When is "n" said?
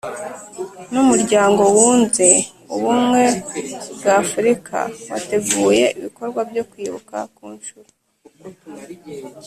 0.91-0.93